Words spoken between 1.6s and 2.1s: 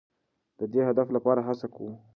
کوو.